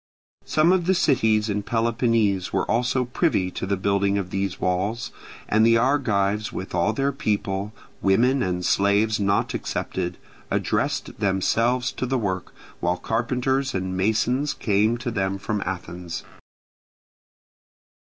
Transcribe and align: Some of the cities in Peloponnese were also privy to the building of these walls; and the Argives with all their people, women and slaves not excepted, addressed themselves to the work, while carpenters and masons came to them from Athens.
Some 0.47 0.71
of 0.71 0.87
the 0.87 0.95
cities 0.95 1.47
in 1.47 1.61
Peloponnese 1.61 2.51
were 2.51 2.65
also 2.65 3.05
privy 3.05 3.51
to 3.51 3.67
the 3.67 3.77
building 3.77 4.17
of 4.17 4.31
these 4.31 4.59
walls; 4.59 5.11
and 5.47 5.63
the 5.63 5.77
Argives 5.77 6.51
with 6.51 6.73
all 6.73 6.91
their 6.91 7.11
people, 7.11 7.71
women 8.01 8.41
and 8.41 8.65
slaves 8.65 9.19
not 9.19 9.53
excepted, 9.53 10.17
addressed 10.49 11.19
themselves 11.19 11.91
to 11.91 12.07
the 12.07 12.17
work, 12.17 12.51
while 12.79 12.97
carpenters 12.97 13.75
and 13.75 13.95
masons 13.95 14.55
came 14.55 14.97
to 14.97 15.11
them 15.11 15.37
from 15.37 15.61
Athens. 15.67 16.23